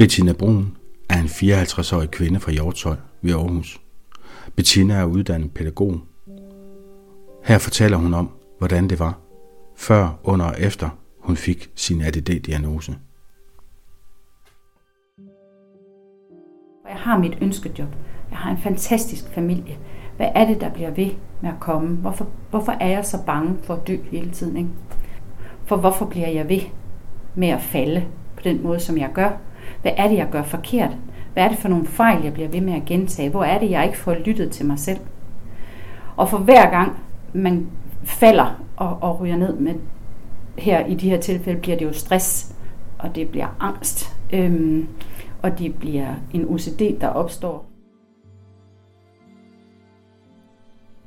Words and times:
Bettina 0.00 0.32
Brun 0.32 0.76
er 1.08 1.18
en 1.18 1.26
54-årig 1.26 2.10
kvinde 2.10 2.40
fra 2.40 2.52
Hjortshøj 2.52 2.96
ved 3.22 3.32
Aarhus. 3.32 3.80
Bettina 4.56 4.94
er 4.94 5.04
uddannet 5.04 5.54
pædagog. 5.54 6.00
Her 7.44 7.58
fortæller 7.58 7.96
hun 7.96 8.14
om, 8.14 8.30
hvordan 8.58 8.88
det 8.88 8.98
var, 8.98 9.18
før, 9.76 10.18
under 10.24 10.46
og 10.46 10.54
efter 10.60 10.88
hun 11.18 11.36
fik 11.36 11.70
sin 11.74 12.00
ADD-diagnose. 12.00 12.94
Jeg 16.88 16.96
har 16.96 17.18
mit 17.18 17.38
ønskejob. 17.40 17.88
Jeg 18.30 18.38
har 18.38 18.50
en 18.50 18.58
fantastisk 18.58 19.24
familie. 19.34 19.78
Hvad 20.16 20.28
er 20.34 20.46
det, 20.46 20.60
der 20.60 20.70
bliver 20.70 20.90
ved 20.90 21.10
med 21.40 21.50
at 21.50 21.60
komme? 21.60 21.96
Hvorfor, 21.96 22.28
hvorfor 22.50 22.72
er 22.72 22.88
jeg 22.88 23.04
så 23.04 23.18
bange 23.26 23.56
for 23.62 23.74
at 23.74 23.86
dø 23.86 23.96
hele 24.10 24.30
tiden? 24.30 24.56
Ikke? 24.56 24.70
For 25.64 25.76
hvorfor 25.76 26.06
bliver 26.06 26.28
jeg 26.28 26.48
ved 26.48 26.62
med 27.34 27.48
at 27.48 27.62
falde 27.62 28.06
på 28.36 28.40
den 28.44 28.62
måde, 28.62 28.80
som 28.80 28.98
jeg 28.98 29.10
gør? 29.14 29.49
Hvad 29.82 29.92
er 29.96 30.08
det, 30.08 30.16
jeg 30.16 30.28
gør 30.30 30.42
forkert? 30.42 30.96
Hvad 31.32 31.44
er 31.44 31.48
det 31.48 31.58
for 31.58 31.68
nogle 31.68 31.86
fejl, 31.86 32.22
jeg 32.22 32.32
bliver 32.32 32.48
ved 32.48 32.60
med 32.60 32.74
at 32.74 32.84
gentage? 32.84 33.30
Hvor 33.30 33.44
er 33.44 33.58
det, 33.58 33.70
jeg 33.70 33.84
ikke 33.84 33.98
får 33.98 34.14
lyttet 34.14 34.50
til 34.50 34.66
mig 34.66 34.78
selv? 34.78 34.98
Og 36.16 36.28
for 36.28 36.38
hver 36.38 36.70
gang 36.70 36.98
man 37.32 37.66
falder 38.04 38.62
og, 38.76 38.98
og 39.00 39.20
ryger 39.20 39.36
ned 39.36 39.56
med 39.56 39.74
her 40.58 40.86
i 40.86 40.94
de 40.94 41.10
her 41.10 41.20
tilfælde, 41.20 41.60
bliver 41.60 41.76
det 41.76 41.84
jo 41.84 41.92
stress, 41.92 42.54
og 42.98 43.14
det 43.14 43.28
bliver 43.28 43.56
angst, 43.60 44.16
øhm, 44.32 44.88
og 45.42 45.58
det 45.58 45.74
bliver 45.74 46.14
en 46.32 46.48
OCD, 46.48 47.00
der 47.00 47.08
opstår. 47.08 47.66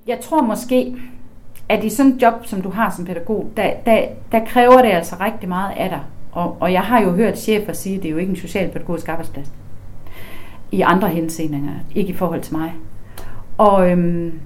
Jeg 0.08 0.20
tror 0.20 0.42
måske, 0.42 0.96
at 1.70 1.84
i 1.84 1.90
sådan 1.90 2.12
et 2.12 2.22
job, 2.22 2.46
som 2.46 2.62
du 2.62 2.70
har 2.70 2.90
som 2.90 3.06
pædagog, 3.06 3.52
der, 3.58 3.74
der, 3.86 4.08
der 4.32 4.46
kræver 4.46 4.82
det 4.82 4.90
altså 4.90 5.16
rigtig 5.20 5.50
meget 5.50 5.74
af 5.78 5.90
dig. 5.90 6.02
Og, 6.34 6.58
og 6.60 6.74
jeg 6.74 6.82
har 6.82 7.02
jo 7.02 7.12
hørt 7.12 7.40
chefer 7.40 7.74
sige, 7.74 7.96
at 7.96 8.04
det 8.04 8.10
er 8.10 8.12
jo 8.12 8.18
ikke 8.18 8.30
en 8.30 8.36
socialpædagogisk 8.36 9.10
arbejdsplads. 9.10 9.52
I 10.72 10.82
andre 10.82 11.10
henseender, 11.10 11.74
ikke 11.96 12.10
i 12.10 12.16
forhold 12.16 12.42
til 12.42 12.58
mig. 12.58 12.74
Og, 13.58 13.92
øhm, 13.92 14.40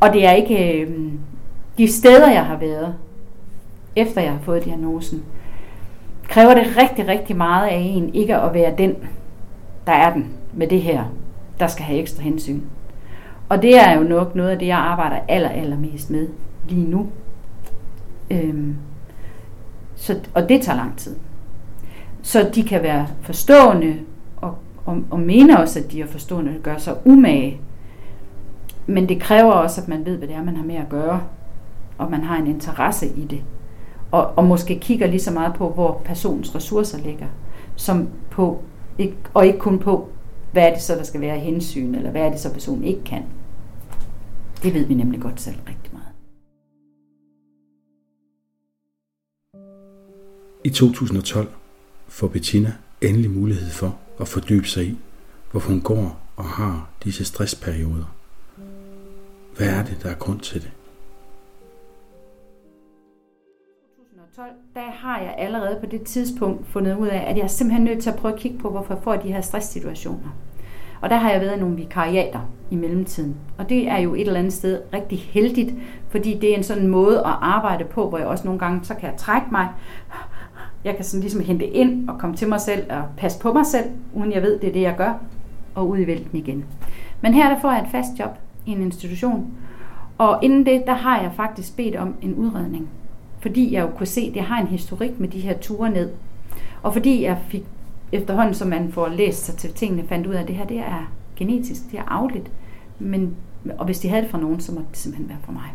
og 0.00 0.12
det 0.12 0.26
er 0.26 0.32
ikke 0.32 0.82
øhm, 0.82 1.18
de 1.78 1.92
steder, 1.92 2.30
jeg 2.30 2.46
har 2.46 2.56
været, 2.56 2.94
efter 3.96 4.20
jeg 4.20 4.32
har 4.32 4.40
fået 4.40 4.64
diagnosen, 4.64 5.24
kræver 6.28 6.54
det 6.54 6.76
rigtig, 6.82 7.08
rigtig 7.08 7.36
meget 7.36 7.68
af 7.68 7.76
en, 7.76 8.14
ikke 8.14 8.36
at 8.36 8.54
være 8.54 8.74
den, 8.78 8.94
der 9.86 9.92
er 9.92 10.12
den 10.12 10.26
med 10.52 10.66
det 10.66 10.82
her, 10.82 11.04
der 11.60 11.66
skal 11.66 11.84
have 11.84 12.00
ekstra 12.00 12.22
hensyn. 12.22 12.60
Og 13.48 13.62
det 13.62 13.78
er 13.78 13.98
jo 13.98 14.02
nok 14.02 14.34
noget 14.34 14.50
af 14.50 14.58
det, 14.58 14.66
jeg 14.66 14.78
arbejder 14.78 15.16
aller, 15.28 15.48
allermest 15.48 16.10
med 16.10 16.28
lige 16.68 16.90
nu. 16.90 17.06
Øhm, 18.30 18.76
så, 19.98 20.20
og 20.34 20.48
det 20.48 20.62
tager 20.62 20.76
lang 20.76 20.96
tid. 20.96 21.16
Så 22.22 22.50
de 22.54 22.62
kan 22.62 22.82
være 22.82 23.06
forstående 23.20 23.96
og, 24.36 24.54
og, 24.86 24.98
og 25.10 25.20
mene 25.20 25.60
også, 25.60 25.78
at 25.78 25.92
de 25.92 26.00
er 26.00 26.06
forstående 26.06 26.50
og 26.56 26.62
gør 26.62 26.78
sig 26.78 26.96
umage. 27.04 27.60
Men 28.86 29.08
det 29.08 29.20
kræver 29.20 29.52
også, 29.52 29.80
at 29.80 29.88
man 29.88 30.06
ved, 30.06 30.16
hvad 30.16 30.28
det 30.28 30.36
er, 30.36 30.44
man 30.44 30.56
har 30.56 30.64
med 30.64 30.74
at 30.74 30.88
gøre. 30.88 31.22
Og 31.98 32.10
man 32.10 32.22
har 32.22 32.36
en 32.36 32.46
interesse 32.46 33.06
i 33.06 33.24
det. 33.24 33.42
Og, 34.10 34.30
og 34.36 34.44
måske 34.44 34.78
kigger 34.78 35.06
lige 35.06 35.20
så 35.20 35.32
meget 35.32 35.54
på, 35.54 35.68
hvor 35.68 36.02
personens 36.04 36.54
ressourcer 36.54 36.98
ligger, 36.98 37.26
som 37.76 38.08
på, 38.30 38.62
ikke, 38.98 39.16
og 39.34 39.46
ikke 39.46 39.58
kun 39.58 39.78
på, 39.78 40.08
hvad 40.52 40.62
er 40.62 40.74
det 40.74 40.82
så, 40.82 40.94
der 40.94 41.02
skal 41.02 41.20
være 41.20 41.38
hensyn, 41.38 41.94
eller 41.94 42.10
hvad 42.10 42.22
er 42.22 42.30
det 42.30 42.40
så, 42.40 42.52
personen 42.52 42.84
ikke 42.84 43.04
kan. 43.04 43.22
Det 44.62 44.74
ved 44.74 44.84
vi 44.84 44.94
nemlig 44.94 45.20
godt 45.20 45.40
selv 45.40 45.56
rigtig 45.68 45.90
meget. 45.92 46.07
I 50.68 50.70
2012 50.70 51.48
får 52.08 52.28
Bettina 52.28 52.72
endelig 53.00 53.30
mulighed 53.30 53.70
for 53.70 53.96
at 54.20 54.28
fordybe 54.28 54.68
sig 54.68 54.84
i, 54.84 54.98
hvorfor 55.50 55.70
hun 55.70 55.80
går 55.80 56.20
og 56.36 56.44
har 56.44 56.88
disse 57.04 57.24
stressperioder. 57.24 58.14
Hvad 59.56 59.68
er 59.68 59.84
det, 59.84 60.02
der 60.02 60.10
er 60.10 60.14
grund 60.14 60.40
til 60.40 60.62
det? 60.62 60.70
2012, 63.96 64.50
der 64.74 64.90
har 64.90 65.20
jeg 65.20 65.34
allerede 65.38 65.78
på 65.80 65.86
det 65.86 66.02
tidspunkt 66.02 66.66
fundet 66.66 66.96
ud 66.96 67.08
af, 67.08 67.30
at 67.30 67.36
jeg 67.36 67.44
er 67.44 67.48
simpelthen 67.48 67.84
nødt 67.84 68.02
til 68.02 68.10
at 68.10 68.16
prøve 68.16 68.34
at 68.34 68.40
kigge 68.40 68.58
på, 68.58 68.70
hvorfor 68.70 68.94
jeg 68.94 69.02
får 69.02 69.16
de 69.16 69.32
her 69.32 69.40
stresssituationer. 69.40 70.30
Og 71.00 71.10
der 71.10 71.16
har 71.16 71.30
jeg 71.30 71.40
været 71.40 71.56
i 71.56 71.60
nogle 71.60 71.76
vikariater 71.76 72.40
i 72.70 72.76
mellemtiden. 72.76 73.36
Og 73.58 73.68
det 73.68 73.88
er 73.88 73.98
jo 73.98 74.14
et 74.14 74.20
eller 74.20 74.38
andet 74.38 74.52
sted 74.52 74.82
rigtig 74.92 75.18
heldigt, 75.18 75.74
fordi 76.08 76.38
det 76.38 76.52
er 76.52 76.56
en 76.56 76.62
sådan 76.62 76.88
måde 76.88 77.18
at 77.18 77.34
arbejde 77.40 77.84
på, 77.84 78.08
hvor 78.08 78.18
jeg 78.18 78.26
også 78.26 78.44
nogle 78.44 78.60
gange, 78.60 78.84
så 78.84 78.94
kan 78.94 79.10
jeg 79.10 79.18
trække 79.18 79.46
mig. 79.52 79.68
Jeg 80.84 80.96
kan 80.96 81.04
sådan 81.04 81.20
ligesom 81.20 81.40
hente 81.40 81.66
ind 81.66 82.08
og 82.08 82.18
komme 82.18 82.36
til 82.36 82.48
mig 82.48 82.60
selv 82.60 82.92
og 82.92 83.02
passe 83.16 83.40
på 83.40 83.52
mig 83.52 83.66
selv, 83.66 83.84
uden 84.14 84.32
jeg 84.32 84.42
ved, 84.42 84.58
det 84.58 84.68
er 84.68 84.72
det, 84.72 84.80
jeg 84.80 84.94
gør, 84.96 85.14
og 85.74 85.88
ud 85.88 85.98
i 85.98 86.06
vælten 86.06 86.38
igen. 86.38 86.64
Men 87.20 87.34
her 87.34 87.48
der 87.48 87.60
får 87.60 87.72
jeg 87.72 87.82
et 87.82 87.88
fast 87.90 88.18
job 88.18 88.38
i 88.66 88.70
en 88.70 88.82
institution, 88.82 89.52
og 90.18 90.38
inden 90.42 90.66
det, 90.66 90.82
der 90.86 90.94
har 90.94 91.20
jeg 91.20 91.32
faktisk 91.36 91.76
bedt 91.76 91.96
om 91.96 92.14
en 92.22 92.34
udredning. 92.34 92.88
Fordi 93.40 93.74
jeg 93.74 93.82
jo 93.82 93.90
kunne 93.96 94.06
se, 94.06 94.20
at 94.30 94.36
jeg 94.36 94.44
har 94.44 94.60
en 94.60 94.66
historik 94.66 95.20
med 95.20 95.28
de 95.28 95.40
her 95.40 95.58
ture 95.58 95.90
ned. 95.90 96.10
Og 96.82 96.92
fordi 96.92 97.22
jeg 97.22 97.38
fik 97.48 97.64
efterhånden, 98.12 98.54
som 98.54 98.68
man 98.68 98.92
får 98.92 99.08
læst 99.08 99.44
sig 99.44 99.54
til 99.54 99.72
tingene, 99.72 100.08
fandt 100.08 100.26
ud 100.26 100.34
af, 100.34 100.42
at 100.42 100.48
det 100.48 100.56
her 100.56 100.66
det 100.66 100.78
er 100.78 101.12
genetisk, 101.36 101.90
det 101.90 101.98
er 101.98 102.04
afligt. 102.08 102.50
Men, 102.98 103.36
og 103.78 103.84
hvis 103.84 103.98
de 104.00 104.08
havde 104.08 104.22
det 104.22 104.30
fra 104.30 104.40
nogen, 104.40 104.60
så 104.60 104.72
måtte 104.72 104.88
det 104.90 104.98
simpelthen 104.98 105.28
være 105.28 105.38
for 105.42 105.52
mig. 105.52 105.74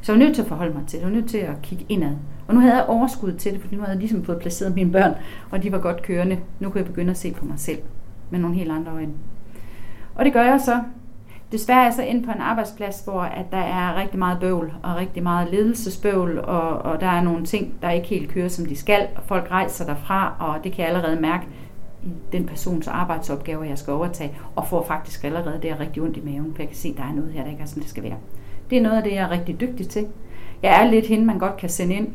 Så 0.00 0.12
jeg 0.12 0.20
var 0.20 0.24
nødt 0.24 0.34
til 0.34 0.42
at 0.42 0.48
forholde 0.48 0.74
mig 0.74 0.82
til 0.86 0.98
det. 0.98 1.04
Jeg 1.04 1.12
var 1.12 1.16
nødt 1.16 1.30
til 1.30 1.38
at 1.38 1.62
kigge 1.62 1.86
indad. 1.88 2.16
Og 2.48 2.54
nu 2.54 2.60
havde 2.60 2.74
jeg 2.74 2.84
overskud 2.84 3.32
til 3.32 3.52
det, 3.52 3.60
fordi 3.60 3.74
nu 3.74 3.80
havde 3.80 3.92
jeg 3.92 3.98
ligesom 3.98 4.24
fået 4.24 4.38
placeret 4.38 4.74
mine 4.74 4.92
børn, 4.92 5.14
og 5.50 5.62
de 5.62 5.72
var 5.72 5.78
godt 5.78 6.02
kørende. 6.02 6.38
Nu 6.60 6.70
kunne 6.70 6.78
jeg 6.78 6.86
begynde 6.86 7.10
at 7.10 7.16
se 7.16 7.32
på 7.32 7.44
mig 7.44 7.58
selv 7.58 7.78
med 8.30 8.38
nogle 8.38 8.56
helt 8.56 8.70
andre 8.70 8.92
øjne. 8.92 9.12
Og 10.14 10.24
det 10.24 10.32
gør 10.32 10.42
jeg 10.42 10.60
så. 10.60 10.80
Desværre 11.52 11.80
er 11.80 11.84
jeg 11.84 11.92
så 11.92 12.02
ind 12.02 12.24
på 12.24 12.30
en 12.30 12.40
arbejdsplads, 12.40 13.00
hvor 13.00 13.20
at 13.20 13.46
der 13.50 13.58
er 13.58 14.00
rigtig 14.00 14.18
meget 14.18 14.40
bøvl 14.40 14.72
og 14.82 14.96
rigtig 14.96 15.22
meget 15.22 15.50
ledelsesbøvl, 15.50 16.38
og, 16.38 16.78
og 16.78 17.00
der 17.00 17.06
er 17.06 17.22
nogle 17.22 17.44
ting, 17.44 17.74
der 17.82 17.90
ikke 17.90 18.08
helt 18.08 18.30
kører, 18.30 18.48
som 18.48 18.66
de 18.66 18.76
skal, 18.76 19.08
og 19.16 19.22
folk 19.26 19.50
rejser 19.50 19.86
derfra, 19.86 20.34
og 20.38 20.64
det 20.64 20.72
kan 20.72 20.80
jeg 20.84 20.96
allerede 20.96 21.20
mærke 21.20 21.46
i 22.02 22.08
den 22.32 22.46
persons 22.46 22.88
arbejdsopgaver, 22.88 23.64
jeg 23.64 23.78
skal 23.78 23.92
overtage, 23.92 24.36
og 24.56 24.66
får 24.66 24.84
faktisk 24.84 25.24
allerede 25.24 25.58
det 25.62 25.80
rigtig 25.80 26.02
ondt 26.02 26.16
i 26.16 26.20
maven, 26.24 26.52
for 26.54 26.62
jeg 26.62 26.68
kan 26.68 26.76
se, 26.76 26.88
at 26.88 26.96
der 26.96 27.02
er 27.02 27.12
noget 27.12 27.32
her, 27.32 27.42
der 27.42 27.50
ikke 27.50 27.62
er, 27.62 27.66
som 27.66 27.80
det 27.80 27.90
skal 27.90 28.02
være. 28.02 28.16
Det 28.70 28.78
er 28.78 28.82
noget 28.82 28.96
af 28.96 29.02
det, 29.02 29.12
jeg 29.12 29.22
er 29.22 29.30
rigtig 29.30 29.60
dygtig 29.60 29.88
til. 29.88 30.06
Jeg 30.62 30.82
er 30.82 30.90
lidt 30.90 31.06
hende, 31.06 31.24
man 31.24 31.38
godt 31.38 31.56
kan 31.56 31.68
sende 31.68 31.94
ind 31.94 32.08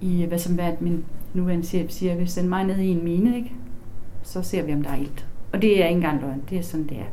i, 0.00 0.24
hvad 0.24 0.38
som 0.38 0.54
hvad 0.54 0.72
min 0.80 1.04
nuværende 1.34 1.66
chef 1.66 1.90
siger, 1.90 2.14
hvis 2.14 2.34
den 2.34 2.48
mig 2.48 2.64
ned 2.64 2.78
i 2.78 2.88
en 2.88 3.04
mine, 3.04 3.36
ikke? 3.36 3.52
så 4.22 4.42
ser 4.42 4.62
vi, 4.62 4.72
om 4.72 4.82
der 4.82 4.90
er 4.90 4.96
ilt. 4.96 5.26
Og 5.52 5.62
det 5.62 5.82
er 5.82 5.86
ikke 5.86 5.96
engang 5.96 6.20
løgn, 6.20 6.42
det 6.50 6.58
er 6.58 6.62
sådan, 6.62 6.86
det 6.86 6.96
er. 6.96 7.04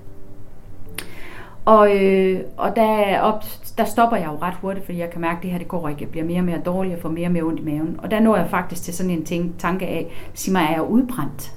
Og, 1.65 1.95
øh, 1.97 2.39
og 2.57 2.75
der, 2.75 3.19
op, 3.19 3.43
der 3.77 3.85
stopper 3.85 4.17
jeg 4.17 4.25
jo 4.25 4.37
ret 4.41 4.53
hurtigt, 4.61 4.85
fordi 4.85 4.97
jeg 4.99 5.09
kan 5.09 5.21
mærke, 5.21 5.37
at 5.37 5.43
det 5.43 5.51
her 5.51 5.57
det 5.57 5.67
går 5.67 5.89
ikke. 5.89 6.01
Jeg 6.01 6.09
bliver 6.09 6.25
mere 6.25 6.39
og 6.39 6.45
mere 6.45 6.61
dårlig, 6.65 6.91
jeg 6.91 6.99
får 6.99 7.09
mere 7.09 7.27
og 7.27 7.31
mere 7.31 7.43
ondt 7.43 7.59
i 7.59 7.63
maven. 7.63 7.99
Og 8.03 8.11
der 8.11 8.19
når 8.19 8.37
jeg 8.37 8.49
faktisk 8.49 8.83
til 8.83 8.93
sådan 8.93 9.11
en 9.11 9.25
ting, 9.25 9.55
tanke 9.59 9.87
af, 9.87 10.11
sig 10.33 10.53
mig, 10.53 10.61
er 10.63 10.71
jeg 10.71 10.83
udbrændt? 10.83 11.53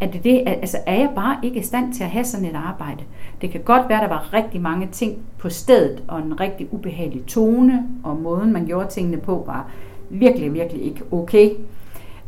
Er, 0.00 0.10
det 0.10 0.24
det, 0.24 0.42
altså, 0.46 0.78
er 0.86 0.94
jeg 0.94 1.10
bare 1.14 1.36
ikke 1.42 1.60
i 1.60 1.62
stand 1.62 1.94
til 1.94 2.04
at 2.04 2.10
have 2.10 2.24
sådan 2.24 2.46
et 2.46 2.54
arbejde? 2.54 3.04
Det 3.40 3.50
kan 3.50 3.60
godt 3.60 3.88
være, 3.88 4.02
at 4.02 4.10
der 4.10 4.16
var 4.16 4.32
rigtig 4.32 4.60
mange 4.60 4.88
ting 4.92 5.18
på 5.38 5.48
stedet, 5.48 6.02
og 6.08 6.18
en 6.18 6.40
rigtig 6.40 6.68
ubehagelig 6.70 7.26
tone, 7.26 7.86
og 8.04 8.16
måden 8.16 8.52
man 8.52 8.66
gjorde 8.66 8.88
tingene 8.88 9.16
på 9.16 9.42
var 9.46 9.70
virkelig, 10.10 10.54
virkelig 10.54 10.82
ikke 10.82 11.02
okay. 11.12 11.50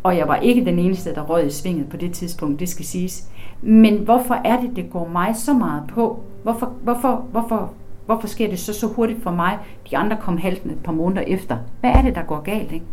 Og 0.03 0.17
jeg 0.17 0.29
var 0.29 0.37
ikke 0.37 0.65
den 0.65 0.79
eneste, 0.79 1.15
der 1.15 1.23
røg 1.23 1.47
i 1.47 1.51
svinget 1.51 1.89
på 1.89 1.97
det 1.97 2.13
tidspunkt, 2.13 2.61
det 2.61 2.69
skal 2.69 2.85
siges. 2.85 3.29
Men 3.63 3.99
hvorfor 3.99 4.35
er 4.35 4.61
det, 4.61 4.77
det 4.77 4.91
går 4.91 5.09
mig 5.09 5.37
så 5.37 5.53
meget 5.53 5.83
på? 5.89 6.21
Hvorfor, 6.43 6.73
hvorfor, 6.83 7.27
hvorfor, 7.31 7.73
hvorfor 8.07 8.27
sker 8.27 8.49
det 8.49 8.59
så 8.59 8.73
så 8.75 8.87
hurtigt 8.87 9.23
for 9.23 9.31
mig? 9.31 9.59
De 9.91 9.97
andre 9.97 10.17
kom 10.21 10.37
haltende 10.37 10.75
et 10.75 10.83
par 10.83 10.93
måneder 10.93 11.23
efter. 11.27 11.57
Hvad 11.81 11.91
er 11.91 12.03
det, 12.03 12.15
der 12.15 12.23
går 12.23 12.41
galt? 12.41 12.73
Ikke? 12.73 12.87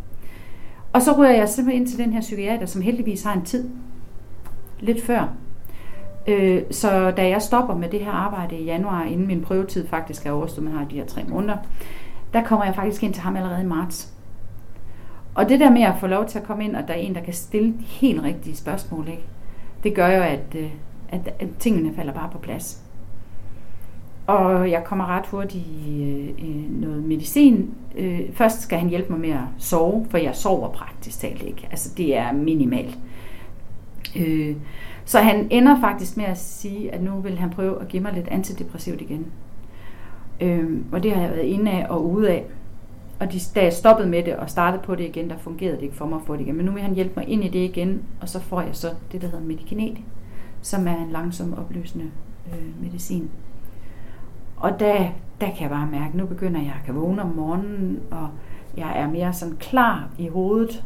Og 0.94 1.02
så 1.02 1.18
ryger 1.18 1.32
jeg 1.32 1.50
simpelthen 1.50 1.82
ind 1.82 1.90
til 1.90 2.00
den 2.00 2.14
her 2.14 2.22
psykiater, 2.22 2.66
som 2.66 2.82
heldigvis 2.82 3.24
har 3.24 3.34
en 3.34 3.46
tid. 3.46 3.70
Lidt 4.80 5.06
før. 5.06 5.28
Øh, 6.28 6.62
så 6.72 7.12
da 7.12 7.30
jeg 7.30 7.42
stopper 7.42 7.76
med 7.76 7.90
det 7.90 8.00
her 8.00 8.12
arbejde 8.12 8.56
i 8.58 8.64
januar, 8.64 9.04
inden 9.04 9.28
min 9.28 9.42
prøvetid 9.42 9.88
faktisk 9.88 10.26
er 10.26 10.32
overstået, 10.32 10.64
man 10.64 10.74
har 10.74 10.86
de 10.86 10.96
her 10.96 11.06
tre 11.06 11.24
måneder, 11.24 11.58
der 12.34 12.44
kommer 12.44 12.66
jeg 12.66 12.76
faktisk 12.76 13.04
ind 13.04 13.14
til 13.14 13.24
ham 13.24 13.36
allerede 13.36 13.62
i 13.62 13.66
marts. 13.66 14.14
Og 15.36 15.50
det 15.50 15.60
der 15.60 15.72
med 15.72 15.82
at 15.82 15.96
få 16.00 16.08
lov 16.08 16.26
til 16.26 16.40
at 16.40 16.46
komme 16.46 16.66
ind, 16.66 16.76
og 16.76 16.88
der 16.88 16.94
er 16.94 16.98
en, 16.98 17.16
der 17.16 17.22
kan 17.22 17.34
stille 17.34 17.68
de 17.68 17.84
helt 17.84 18.24
rigtige 18.24 18.56
spørgsmål, 18.56 19.08
ikke? 19.08 19.24
det 19.84 19.96
gør 19.96 20.08
jo, 20.08 20.22
at, 20.22 20.56
øh, 20.56 20.70
at, 21.10 21.34
at 21.40 21.48
tingene 21.60 21.96
falder 21.96 22.14
bare 22.14 22.30
på 22.32 22.38
plads. 22.38 22.84
Og 24.28 24.72
jeg 24.72 24.84
kommer 24.84 25.06
ret 25.06 25.28
hurtigt 25.28 25.66
i 25.88 26.04
øh, 26.40 26.82
noget 26.82 27.04
medicin. 27.04 27.74
Øh, 27.96 28.20
først 28.34 28.62
skal 28.62 28.80
han 28.80 28.90
hjælpe 28.90 29.12
mig 29.12 29.20
med 29.20 29.30
at 29.30 29.44
sove, 29.58 30.06
for 30.10 30.18
jeg 30.18 30.36
sover 30.36 30.70
praktisk 30.70 31.20
talt 31.20 31.42
ikke. 31.42 31.68
Altså 31.72 31.94
det 31.98 32.18
er 32.18 32.32
minimalt. 32.32 33.00
Øh, 34.16 34.56
så 35.06 35.20
han 35.20 35.48
ender 35.50 35.80
faktisk 35.82 36.18
med 36.18 36.26
at 36.26 36.38
sige, 36.38 36.92
at 36.94 37.04
nu 37.04 37.20
vil 37.20 37.38
han 37.38 37.50
prøve 37.50 37.82
at 37.82 37.88
give 37.88 38.04
mig 38.04 38.14
lidt 38.14 38.28
antidepressivt 38.28 39.02
igen. 39.02 39.26
Øh, 40.42 40.82
og 40.92 41.04
det 41.04 41.12
har 41.12 41.22
jeg 41.22 41.32
været 41.32 41.46
inde 41.46 41.72
af 41.72 41.86
og 41.90 42.10
ude 42.10 42.30
af. 42.30 42.46
Og 43.20 43.32
de, 43.32 43.40
da 43.56 43.64
jeg 43.64 43.74
stoppede 43.74 44.10
med 44.10 44.24
det 44.24 44.36
og 44.36 44.50
startede 44.50 44.84
på 44.84 44.96
det 44.96 45.04
igen, 45.04 45.30
der 45.30 45.38
fungerede 45.38 45.76
det 45.76 45.84
ikke 45.84 45.96
for 45.96 46.06
mig 46.06 46.16
at 46.16 46.26
få 46.26 46.34
det 46.34 46.42
igen. 46.42 46.56
Men 46.56 46.66
nu 46.66 46.72
vil 46.72 46.82
han 46.82 46.96
hjælpe 46.96 47.14
mig 47.16 47.30
ind 47.30 47.44
i 47.44 47.48
det 47.48 47.60
igen, 47.60 48.04
og 48.22 48.30
så 48.30 48.40
får 48.40 48.62
jeg 48.62 48.76
så 48.76 48.88
det, 49.12 49.22
der 49.22 49.28
hedder 49.28 49.46
Medikinet, 49.46 49.98
som 50.62 50.88
er 50.88 50.98
en 50.98 51.12
langsom 51.12 51.54
opløsende 51.54 52.06
øh, 52.54 52.84
medicin. 52.84 53.30
Og 54.58 54.80
der, 54.80 55.08
der 55.42 55.48
kan 55.48 55.62
jeg 55.62 55.70
bare 55.70 55.88
mærke, 55.92 56.06
at 56.06 56.16
nu 56.16 56.26
begynder 56.26 56.62
jeg 56.62 56.74
at 56.80 56.86
kan 56.86 56.96
vågne 56.96 57.22
om 57.22 57.30
morgenen, 57.30 58.00
og 58.12 58.30
jeg 58.78 59.00
er 59.00 59.08
mere 59.08 59.34
sådan 59.34 59.56
klar 59.56 60.10
i 60.18 60.28
hovedet. 60.28 60.84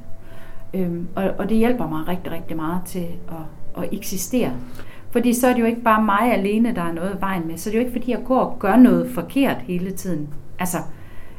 Øhm, 0.74 1.08
og, 1.16 1.24
og 1.38 1.50
det 1.50 1.58
hjælper 1.58 1.88
mig 1.88 2.08
rigtig, 2.08 2.32
rigtig 2.32 2.56
meget 2.56 2.82
til 2.86 3.08
at, 3.28 3.84
at 3.84 3.90
eksistere. 3.92 4.52
Fordi 5.12 5.34
så 5.34 5.48
er 5.48 5.54
det 5.54 5.62
jo 5.62 5.66
ikke 5.66 5.82
bare 5.82 6.04
mig 6.04 6.34
alene, 6.34 6.76
der 6.76 6.82
er 6.82 6.94
noget 6.94 7.18
vejen 7.22 7.48
med. 7.48 7.58
Så 7.58 7.70
er 7.70 7.72
det 7.72 7.80
jo 7.80 7.86
ikke, 7.86 7.92
fordi 7.92 8.12
jeg 8.12 8.22
går 8.26 8.40
og 8.40 8.60
gør 8.60 8.76
noget 8.76 9.12
forkert 9.12 9.58
hele 9.58 9.92
tiden. 9.92 10.30
Altså, 10.60 10.78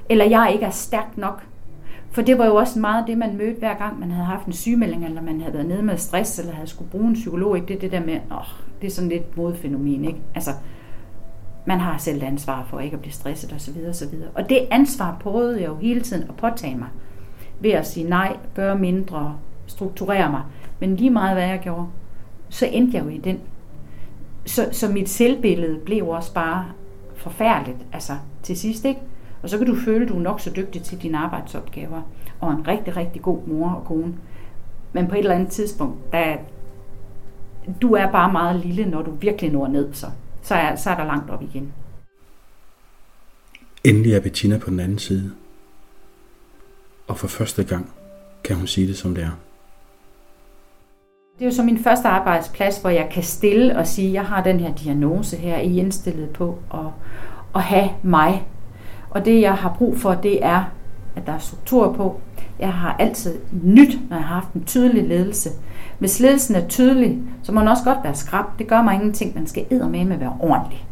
eller 0.08 0.24
jeg 0.24 0.50
ikke 0.52 0.64
er 0.64 0.70
stærk 0.70 1.16
nok. 1.16 1.42
For 2.10 2.22
det 2.22 2.38
var 2.38 2.46
jo 2.46 2.54
også 2.54 2.78
meget 2.78 3.06
det, 3.06 3.18
man 3.18 3.36
mødte 3.36 3.58
hver 3.58 3.74
gang, 3.74 4.00
man 4.00 4.10
havde 4.10 4.26
haft 4.26 4.46
en 4.46 4.52
sygemelding, 4.52 5.04
eller 5.04 5.22
man 5.22 5.40
havde 5.40 5.54
været 5.54 5.66
nede 5.66 5.82
med 5.82 5.96
stress, 5.96 6.38
eller 6.38 6.52
havde 6.52 6.66
skulle 6.66 6.90
bruge 6.90 7.08
en 7.08 7.14
psykolog. 7.14 7.56
Ikke? 7.56 7.68
Det 7.68 7.76
er 7.76 7.80
det 7.80 7.92
der 7.92 8.00
med, 8.00 8.14
åh, 8.14 8.44
det 8.80 8.86
er 8.86 8.90
sådan 8.90 9.10
lidt 9.10 9.36
modfænomen. 9.36 10.04
Ikke? 10.04 10.18
Altså, 10.34 10.50
man 11.66 11.80
har 11.80 11.98
selv 11.98 12.24
ansvar 12.24 12.66
for 12.70 12.80
ikke 12.80 12.94
at 12.94 13.00
blive 13.00 13.12
stresset 13.12 13.52
osv. 13.52 13.76
osv. 13.88 14.14
Og 14.34 14.48
det 14.48 14.68
ansvar 14.70 15.16
prøvede 15.20 15.60
jeg 15.60 15.68
jo 15.68 15.76
hele 15.76 16.00
tiden 16.00 16.22
at 16.28 16.36
påtage 16.36 16.76
mig. 16.76 16.88
Ved 17.60 17.70
at 17.70 17.86
sige 17.86 18.08
nej, 18.08 18.36
gøre 18.54 18.78
mindre, 18.78 19.36
strukturere 19.66 20.30
mig. 20.30 20.42
Men 20.80 20.96
lige 20.96 21.10
meget 21.10 21.36
hvad 21.36 21.46
jeg 21.46 21.60
gjorde, 21.60 21.86
så 22.48 22.66
endte 22.66 22.96
jeg 22.96 23.04
jo 23.04 23.10
i 23.10 23.18
den. 23.18 23.40
Så, 24.46 24.68
så 24.72 24.88
mit 24.88 25.08
selvbillede 25.08 25.78
blev 25.78 26.08
også 26.08 26.34
bare 26.34 26.64
forfærdeligt, 27.14 27.78
altså 27.92 28.12
til 28.42 28.56
sidst, 28.56 28.84
ikke? 28.84 29.00
Og 29.44 29.50
så 29.50 29.58
kan 29.58 29.66
du 29.66 29.76
føle, 29.76 30.02
at 30.02 30.08
du 30.08 30.16
er 30.16 30.20
nok 30.20 30.40
så 30.40 30.50
dygtig 30.56 30.82
til 30.82 31.02
dine 31.02 31.18
arbejdsopgaver, 31.18 32.02
og 32.40 32.52
en 32.52 32.68
rigtig, 32.68 32.96
rigtig 32.96 33.22
god 33.22 33.46
mor 33.46 33.70
og 33.70 33.84
kone. 33.84 34.14
Men 34.92 35.08
på 35.08 35.14
et 35.14 35.18
eller 35.18 35.34
andet 35.34 35.48
tidspunkt, 35.48 36.12
der, 36.12 36.36
du 37.82 37.92
er 37.92 38.12
bare 38.12 38.32
meget 38.32 38.66
lille, 38.66 38.84
når 38.84 39.02
du 39.02 39.10
virkelig 39.10 39.52
når 39.52 39.68
ned, 39.68 39.92
så, 39.92 40.06
så, 40.42 40.54
er, 40.54 40.76
så 40.76 40.90
er 40.90 40.96
der 40.96 41.04
langt 41.04 41.30
op 41.30 41.42
igen. 41.42 41.72
Endelig 43.84 44.14
er 44.14 44.20
Bettina 44.20 44.58
på 44.58 44.70
den 44.70 44.80
anden 44.80 44.98
side. 44.98 45.32
Og 47.06 47.18
for 47.18 47.28
første 47.28 47.64
gang 47.64 47.90
kan 48.44 48.56
hun 48.56 48.66
sige 48.66 48.86
det, 48.86 48.96
som 48.96 49.14
det 49.14 49.24
er. 49.24 49.30
Det 51.38 51.44
er 51.44 51.46
jo 51.46 51.54
så 51.54 51.62
min 51.62 51.78
første 51.78 52.08
arbejdsplads, 52.08 52.80
hvor 52.80 52.90
jeg 52.90 53.08
kan 53.12 53.22
stille 53.22 53.78
og 53.78 53.86
sige, 53.86 54.08
at 54.08 54.14
jeg 54.14 54.24
har 54.24 54.42
den 54.42 54.60
her 54.60 54.74
diagnose 54.74 55.36
her, 55.36 55.58
I 55.58 55.78
indstillet 55.78 56.30
på 56.30 56.58
at, 56.74 56.86
at 57.54 57.62
have 57.62 57.90
mig 58.02 58.46
og 59.14 59.24
det, 59.24 59.40
jeg 59.40 59.54
har 59.54 59.74
brug 59.78 59.98
for, 59.98 60.14
det 60.14 60.44
er, 60.44 60.64
at 61.16 61.26
der 61.26 61.32
er 61.32 61.38
struktur 61.38 61.92
på. 61.92 62.20
Jeg 62.58 62.72
har 62.72 62.96
altid 62.98 63.34
nyt, 63.62 63.98
når 64.10 64.16
jeg 64.16 64.26
har 64.26 64.34
haft 64.34 64.52
en 64.52 64.64
tydelig 64.64 65.08
ledelse. 65.08 65.50
Hvis 65.98 66.20
ledelsen 66.20 66.54
er 66.54 66.68
tydelig, 66.68 67.18
så 67.42 67.52
må 67.52 67.60
den 67.60 67.68
også 67.68 67.84
godt 67.84 67.98
være 68.04 68.14
skrab. 68.14 68.44
Det 68.58 68.66
gør 68.66 68.82
mig 68.82 68.94
ingenting. 68.94 69.34
Man 69.34 69.46
skal 69.46 69.66
æde 69.70 69.88
med 69.88 70.00
at 70.00 70.20
være 70.20 70.36
ordentlig. 70.40 70.86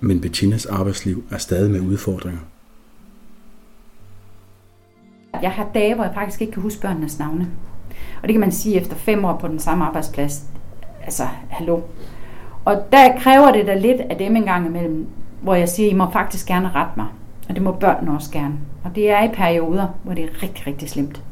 Men 0.00 0.20
Bettinas 0.20 0.66
arbejdsliv 0.66 1.24
er 1.30 1.38
stadig 1.38 1.70
med 1.70 1.80
udfordringer. 1.80 2.40
Jeg 5.42 5.50
har 5.50 5.68
dage, 5.74 5.94
hvor 5.94 6.04
jeg 6.04 6.14
faktisk 6.14 6.40
ikke 6.40 6.52
kan 6.52 6.62
huske 6.62 6.80
børnenes 6.80 7.18
navne. 7.18 7.48
Og 8.22 8.28
det 8.28 8.32
kan 8.32 8.40
man 8.40 8.52
sige 8.52 8.80
efter 8.80 8.96
fem 8.96 9.24
år 9.24 9.36
på 9.36 9.48
den 9.48 9.58
samme 9.58 9.84
arbejdsplads. 9.84 10.44
Altså, 11.02 11.26
hallo. 11.48 11.80
Og 12.64 12.86
der 12.92 13.18
kræver 13.18 13.52
det 13.52 13.66
da 13.66 13.74
lidt 13.78 14.00
af 14.00 14.16
dem 14.16 14.36
en 14.36 14.44
gang 14.44 14.66
imellem, 14.66 15.06
hvor 15.46 15.54
jeg 15.54 15.68
siger, 15.68 15.90
I 15.90 15.94
må 15.94 16.10
faktisk 16.10 16.46
gerne 16.46 16.70
rette 16.74 16.92
mig. 16.96 17.06
Og 17.48 17.54
det 17.54 17.62
må 17.62 17.72
børnene 17.72 18.14
også 18.16 18.30
gerne. 18.30 18.54
Og 18.84 18.94
det 18.94 19.10
er 19.10 19.24
i 19.24 19.28
perioder, 19.28 19.86
hvor 20.02 20.14
det 20.14 20.24
er 20.24 20.42
rigtig, 20.42 20.66
rigtig 20.66 20.90
slemt. 20.90 21.22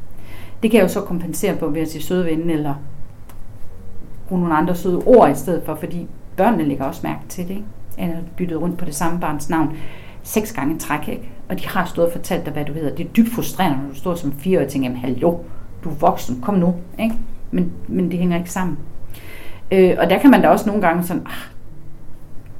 Det 0.63 0.71
kan 0.71 0.77
jeg 0.77 0.83
jo 0.83 0.89
så 0.89 1.01
kompensere 1.01 1.55
på 1.55 1.67
ved 1.67 1.81
at 1.81 1.87
sige 1.87 2.03
søde 2.03 2.25
ven, 2.25 2.49
eller 2.49 2.75
bruge 4.27 4.41
nogle 4.41 4.55
andre 4.55 4.75
søde 4.75 5.01
ord 5.05 5.31
i 5.31 5.35
stedet 5.35 5.63
for, 5.65 5.75
fordi 5.75 6.07
børnene 6.37 6.63
lægger 6.63 6.85
også 6.85 7.01
mærke 7.03 7.19
til 7.29 7.43
det. 7.43 7.49
Ikke? 7.49 7.63
Eller 7.97 8.15
byttet 8.37 8.61
rundt 8.61 8.77
på 8.77 8.85
det 8.85 8.95
samme 8.95 9.19
barns 9.19 9.49
navn 9.49 9.77
seks 10.23 10.53
gange 10.53 10.79
træk, 10.79 11.07
ikke? 11.07 11.29
Og 11.49 11.59
de 11.59 11.67
har 11.67 11.85
stået 11.85 12.07
og 12.07 12.13
fortalt 12.13 12.45
dig, 12.45 12.53
hvad 12.53 12.65
du 12.65 12.73
hedder. 12.73 12.95
Det 12.95 13.05
er 13.05 13.09
dybt 13.09 13.29
frustrerende, 13.35 13.77
når 13.77 13.89
du 13.89 13.95
står 13.95 14.15
som 14.15 14.31
fire 14.31 14.59
og 14.59 14.67
tænker, 14.67 14.89
jamen 14.89 15.01
hallo, 15.01 15.37
du 15.83 15.89
er 15.89 15.93
voksen, 15.93 16.41
kom 16.41 16.53
nu, 16.53 16.75
ikke? 16.99 17.15
Men, 17.51 17.71
men 17.87 18.11
det 18.11 18.19
hænger 18.19 18.37
ikke 18.37 18.51
sammen. 18.51 18.77
Øh, 19.71 19.95
og 19.99 20.09
der 20.09 20.19
kan 20.19 20.31
man 20.31 20.41
da 20.41 20.49
også 20.49 20.67
nogle 20.67 20.81
gange 20.81 21.03
sådan, 21.03 21.23
ah, 21.25 21.54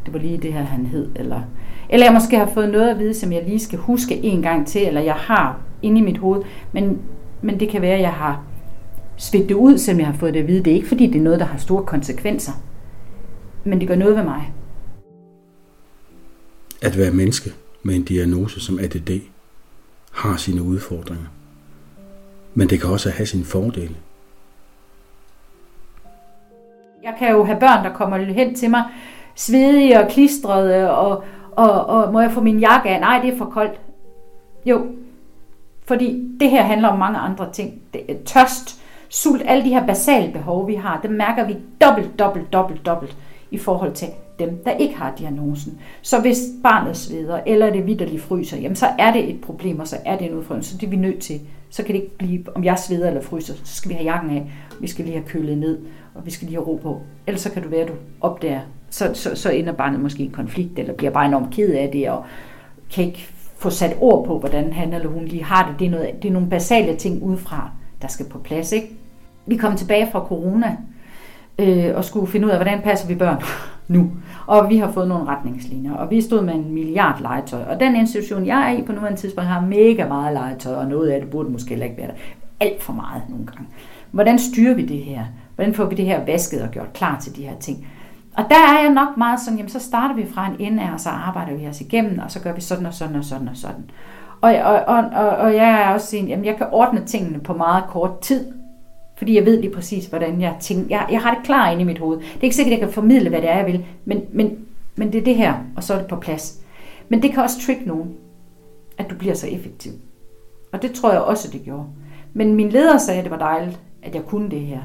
det 0.05 0.13
var 0.13 0.19
lige 0.19 0.37
det 0.37 0.53
her, 0.53 0.63
han 0.63 0.85
hed, 0.85 1.09
eller, 1.15 1.41
eller 1.89 2.05
jeg 2.05 2.13
måske 2.13 2.37
har 2.37 2.51
fået 2.53 2.69
noget 2.69 2.89
at 2.89 2.99
vide, 2.99 3.13
som 3.13 3.31
jeg 3.31 3.43
lige 3.43 3.59
skal 3.59 3.79
huske 3.79 4.15
en 4.15 4.41
gang 4.41 4.67
til, 4.67 4.87
eller 4.87 5.01
jeg 5.01 5.13
har 5.13 5.59
inde 5.81 5.99
i 5.99 6.03
mit 6.03 6.17
hoved, 6.17 6.41
men, 6.71 7.01
men 7.41 7.59
det 7.59 7.69
kan 7.69 7.81
være, 7.81 7.95
at 7.95 8.01
jeg 8.01 8.13
har 8.13 8.43
svedt 9.17 9.49
det 9.49 9.55
ud, 9.55 9.77
selvom 9.77 9.99
jeg 9.99 10.07
har 10.07 10.17
fået 10.17 10.33
det 10.33 10.39
at 10.39 10.47
vide. 10.47 10.63
Det 10.63 10.71
er 10.71 10.75
ikke, 10.75 10.87
fordi 10.87 11.07
det 11.07 11.15
er 11.15 11.23
noget, 11.23 11.39
der 11.39 11.45
har 11.45 11.57
store 11.57 11.85
konsekvenser, 11.85 12.51
men 13.63 13.79
det 13.79 13.87
gør 13.87 13.95
noget 13.95 14.15
ved 14.15 14.23
mig. 14.23 14.53
At 16.81 16.97
være 16.97 17.11
menneske 17.11 17.49
med 17.83 17.95
en 17.95 18.03
diagnose 18.03 18.59
som 18.59 18.79
ADD 18.79 19.21
har 20.11 20.37
sine 20.37 20.63
udfordringer. 20.63 21.27
Men 22.53 22.69
det 22.69 22.81
kan 22.81 22.89
også 22.89 23.09
have 23.09 23.25
sine 23.25 23.43
fordele. 23.43 23.95
Jeg 27.03 27.15
kan 27.19 27.31
jo 27.31 27.43
have 27.43 27.59
børn, 27.59 27.85
der 27.85 27.93
kommer 27.93 28.17
hen 28.17 28.55
til 28.55 28.69
mig, 28.69 28.83
svedige 29.35 29.99
og 29.99 30.09
klistrede, 30.09 30.97
og, 30.97 31.23
og, 31.51 31.85
og 31.85 32.13
må 32.13 32.21
jeg 32.21 32.31
få 32.31 32.41
min 32.41 32.59
jakke 32.59 32.89
af? 32.89 32.99
Nej, 32.99 33.19
det 33.23 33.33
er 33.33 33.37
for 33.37 33.45
koldt. 33.45 33.79
Jo, 34.65 34.85
fordi 35.85 36.29
det 36.39 36.49
her 36.49 36.63
handler 36.63 36.87
om 36.87 36.99
mange 36.99 37.17
andre 37.17 37.51
ting. 37.51 37.73
Det 37.93 38.01
er 38.09 38.15
tørst, 38.25 38.81
sult, 39.09 39.41
alle 39.45 39.63
de 39.63 39.69
her 39.69 39.87
basale 39.87 40.33
behov, 40.33 40.67
vi 40.67 40.75
har, 40.75 40.99
dem 41.03 41.11
mærker 41.11 41.47
vi 41.47 41.57
dobbelt, 41.81 42.19
dobbelt, 42.19 42.53
dobbelt, 42.53 42.85
dobbelt 42.85 43.17
i 43.51 43.57
forhold 43.57 43.93
til 43.93 44.07
dem, 44.39 44.61
der 44.65 44.71
ikke 44.71 44.95
har 44.95 45.13
diagnosen. 45.17 45.79
Så 46.01 46.21
hvis 46.21 46.37
barnet 46.63 46.97
sveder, 46.97 47.39
eller 47.45 47.69
det 47.69 47.87
vidderligt 47.87 48.21
fryser, 48.21 48.57
jamen 48.57 48.75
så 48.75 48.87
er 48.99 49.13
det 49.13 49.29
et 49.29 49.41
problem, 49.41 49.79
og 49.79 49.87
så 49.87 49.97
er 50.05 50.17
det 50.17 50.27
en 50.27 50.37
udfordring. 50.37 50.65
Så 50.65 50.77
det 50.77 50.85
er 50.85 50.89
vi 50.89 50.95
nødt 50.95 51.19
til. 51.19 51.41
Så 51.69 51.83
kan 51.83 51.95
det 51.95 52.01
ikke 52.01 52.17
blive, 52.17 52.43
om 52.55 52.63
jeg 52.63 52.79
sveder 52.79 53.07
eller 53.07 53.21
fryser, 53.21 53.53
så 53.63 53.75
skal 53.75 53.89
vi 53.89 53.95
have 53.95 54.11
jakken 54.11 54.37
af. 54.37 54.51
Vi 54.81 54.87
skal 54.87 55.05
lige 55.05 55.17
have 55.17 55.27
kølet 55.27 55.57
ned, 55.57 55.79
og 56.15 56.25
vi 56.25 56.31
skal 56.31 56.45
lige 56.45 56.55
have 56.55 56.67
ro 56.67 56.79
på. 56.83 57.01
Ellers 57.27 57.41
så 57.41 57.51
kan 57.51 57.63
du 57.63 57.69
være, 57.69 57.81
at 57.81 57.87
du 57.87 57.93
opdager, 58.21 58.61
så, 58.89 59.11
så, 59.13 59.35
så 59.35 59.49
ender 59.49 59.73
barnet 59.73 59.99
måske 59.99 60.23
i 60.23 60.25
en 60.25 60.31
konflikt, 60.31 60.79
eller 60.79 60.93
bliver 60.93 61.11
bare 61.11 61.25
enormt 61.25 61.53
ked 61.53 61.73
af 61.73 61.89
det, 61.93 62.09
og 62.09 62.25
kan 62.93 63.05
ikke 63.05 63.29
få 63.57 63.69
sat 63.69 63.97
ord 64.01 64.25
på, 64.25 64.39
hvordan 64.39 64.73
han 64.73 64.93
eller 64.93 65.09
hun 65.09 65.25
lige 65.25 65.43
har 65.43 65.67
det. 65.67 65.79
Det 65.79 65.85
er, 65.85 65.91
noget, 65.91 66.09
det 66.21 66.27
er 66.27 66.33
nogle 66.33 66.49
basale 66.49 66.95
ting 66.95 67.23
udefra, 67.23 67.69
der 68.01 68.07
skal 68.07 68.25
på 68.25 68.37
plads. 68.37 68.71
Ikke? 68.71 68.87
Vi 69.45 69.55
kom 69.55 69.75
tilbage 69.75 70.09
fra 70.11 70.19
corona, 70.19 70.77
øh, 71.59 71.95
og 71.95 72.05
skulle 72.05 72.27
finde 72.27 72.47
ud 72.47 72.51
af, 72.51 72.57
hvordan 72.57 72.81
passer 72.81 73.07
vi 73.07 73.15
børn 73.15 73.41
nu. 73.95 74.11
Og 74.47 74.69
vi 74.69 74.77
har 74.77 74.91
fået 74.91 75.07
nogle 75.07 75.25
retningslinjer, 75.25 75.93
og 75.93 76.11
vi 76.11 76.21
stod 76.21 76.41
med 76.41 76.53
en 76.53 76.73
milliard 76.73 77.21
legetøj. 77.21 77.63
Og 77.63 77.79
den 77.79 77.95
institution, 77.95 78.45
jeg 78.45 78.71
er 78.71 78.77
i 78.77 78.81
på 78.81 78.91
nuværende 78.91 79.19
tidspunkt, 79.19 79.49
har 79.49 79.61
mega 79.61 80.07
meget 80.07 80.33
legetøj, 80.33 80.75
og 80.75 80.85
noget 80.87 81.09
af 81.09 81.21
det 81.21 81.29
burde 81.29 81.49
måske 81.49 81.69
heller 81.69 81.85
ikke 81.85 81.97
være 81.97 82.07
der. 82.07 82.13
Alt 82.59 82.83
for 82.83 82.93
meget 82.93 83.21
nogle 83.29 83.45
gange. 83.45 83.67
Hvordan 84.11 84.39
styrer 84.39 84.73
vi 84.73 84.85
det 84.85 84.97
her? 84.97 85.25
Hvordan 85.55 85.73
får 85.73 85.85
vi 85.85 85.95
det 85.95 86.05
her 86.05 86.25
vasket 86.25 86.61
og 86.61 86.71
gjort 86.71 86.93
klar 86.93 87.19
til 87.19 87.35
de 87.35 87.43
her 87.43 87.55
ting? 87.59 87.87
Og 88.37 88.43
der 88.49 88.55
er 88.55 88.83
jeg 88.83 88.93
nok 88.93 89.17
meget 89.17 89.39
sådan, 89.39 89.57
jamen 89.57 89.69
så 89.69 89.79
starter 89.79 90.15
vi 90.15 90.25
fra 90.33 90.47
en 90.47 90.55
ende 90.59 90.83
af, 90.83 90.93
og 90.93 90.99
så 90.99 91.09
arbejder 91.09 91.53
vi 91.53 91.67
os 91.67 91.81
igennem, 91.81 92.19
og 92.19 92.31
så 92.31 92.39
gør 92.39 92.53
vi 92.53 92.61
sådan 92.61 92.85
og 92.85 92.93
sådan 92.93 93.15
og 93.15 93.23
sådan 93.23 93.47
og 93.47 93.57
sådan. 93.57 93.89
Og, 94.41 94.55
og, 94.55 94.81
og, 94.87 95.03
og, 95.13 95.29
og 95.29 95.55
jeg 95.55 95.81
er 95.81 95.93
også 95.93 96.07
sådan, 96.07 96.27
jamen 96.27 96.45
jeg 96.45 96.55
kan 96.57 96.67
ordne 96.71 97.05
tingene 97.05 97.39
på 97.39 97.53
meget 97.53 97.83
kort 97.89 98.19
tid, 98.19 98.45
fordi 99.17 99.35
jeg 99.35 99.45
ved 99.45 99.61
lige 99.61 99.73
præcis, 99.73 100.05
hvordan 100.05 100.41
jeg 100.41 100.55
tænker. 100.59 100.85
Jeg, 100.89 101.07
jeg 101.11 101.21
har 101.21 101.33
det 101.33 101.43
klar 101.43 101.71
inde 101.71 101.81
i 101.81 101.85
mit 101.85 101.99
hoved. 101.99 102.17
Det 102.17 102.25
er 102.39 102.43
ikke 102.43 102.55
sikkert, 102.55 102.73
at 102.73 102.79
jeg 102.79 102.87
kan 102.87 102.93
formidle, 102.93 103.29
hvad 103.29 103.41
det 103.41 103.49
er, 103.49 103.57
jeg 103.57 103.65
vil, 103.65 103.85
men, 104.05 104.21
men, 104.33 104.57
men 104.95 105.11
det 105.11 105.19
er 105.19 105.23
det 105.23 105.35
her, 105.35 105.53
og 105.75 105.83
så 105.83 105.93
er 105.93 105.97
det 105.97 106.07
på 106.07 106.15
plads. 106.15 106.59
Men 107.09 107.21
det 107.21 107.31
kan 107.31 107.43
også 107.43 107.61
trick 107.65 107.85
nogen, 107.85 108.13
at 108.97 109.09
du 109.09 109.15
bliver 109.15 109.33
så 109.33 109.47
effektiv. 109.47 109.91
Og 110.71 110.81
det 110.81 110.91
tror 110.91 111.11
jeg 111.11 111.21
også, 111.21 111.49
det 111.51 111.63
gjorde. 111.63 111.85
Men 112.33 112.55
min 112.55 112.69
leder 112.69 112.97
sagde, 112.97 113.17
at 113.17 113.23
det 113.23 113.31
var 113.31 113.37
dejligt, 113.37 113.79
at 114.03 114.15
jeg 114.15 114.25
kunne 114.25 114.49
det 114.49 114.59
her. 114.59 114.79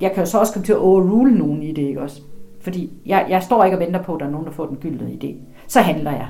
Jeg 0.00 0.12
kan 0.14 0.24
jo 0.24 0.26
så 0.26 0.38
også 0.38 0.52
komme 0.52 0.66
til 0.66 0.72
at 0.72 0.78
overrule 0.78 1.38
nogen 1.38 1.62
i 1.62 1.72
det, 1.72 1.82
ikke 1.82 2.00
også? 2.00 2.20
Fordi 2.66 2.92
jeg, 3.06 3.26
jeg 3.28 3.42
står 3.42 3.64
ikke 3.64 3.76
og 3.76 3.80
venter 3.80 4.02
på, 4.02 4.14
at 4.14 4.20
der 4.20 4.26
er 4.26 4.30
nogen, 4.30 4.46
der 4.46 4.52
får 4.52 4.66
den 4.66 4.76
gyldne 4.76 5.10
idé. 5.10 5.34
Så 5.68 5.80
handler 5.80 6.10
jeg. 6.10 6.28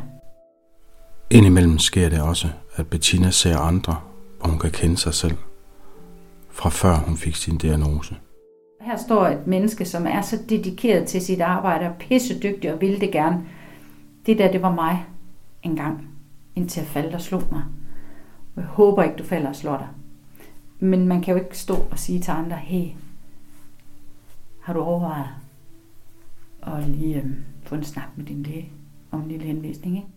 Indimellem 1.30 1.78
sker 1.78 2.08
det 2.08 2.22
også, 2.22 2.48
at 2.74 2.86
Bettina 2.86 3.30
ser 3.30 3.58
andre, 3.58 3.96
hvor 4.38 4.48
hun 4.48 4.58
kan 4.58 4.70
kende 4.70 4.96
sig 4.96 5.14
selv, 5.14 5.36
fra 6.50 6.68
før 6.68 6.94
hun 6.94 7.16
fik 7.16 7.34
sin 7.34 7.58
diagnose. 7.58 8.16
Her 8.80 8.96
står 8.96 9.26
et 9.26 9.46
menneske, 9.46 9.84
som 9.84 10.06
er 10.06 10.22
så 10.22 10.38
dedikeret 10.48 11.06
til 11.06 11.20
sit 11.20 11.40
arbejde, 11.40 11.86
og 11.86 11.94
pissedygtig 11.98 12.72
og 12.72 12.80
vil 12.80 13.00
det 13.00 13.12
gerne. 13.12 13.44
Det 14.26 14.38
der, 14.38 14.52
det 14.52 14.62
var 14.62 14.74
mig 14.74 15.04
engang, 15.62 16.08
indtil 16.56 16.80
jeg 16.80 16.88
faldt 16.88 17.14
og 17.14 17.20
slog 17.20 17.42
mig. 17.52 17.62
Jeg 18.56 18.64
håber 18.64 19.02
ikke, 19.02 19.16
du 19.16 19.24
falder 19.24 19.48
og 19.48 19.56
slår 19.56 19.76
dig. 19.76 19.88
Men 20.78 21.08
man 21.08 21.22
kan 21.22 21.36
jo 21.36 21.44
ikke 21.44 21.58
stå 21.58 21.74
og 21.90 21.98
sige 21.98 22.20
til 22.20 22.30
andre, 22.30 22.56
hey, 22.56 22.88
har 24.62 24.72
du 24.72 24.80
overvejet 24.80 25.45
og 26.66 26.82
lige 26.82 27.22
øh, 27.22 27.30
få 27.62 27.74
en 27.74 27.84
snak 27.84 28.08
med 28.16 28.24
din 28.24 28.42
læge 28.42 28.72
om 29.10 29.20
en 29.20 29.28
lille 29.28 29.46
henvisning. 29.46 29.96
Ikke? 29.96 30.08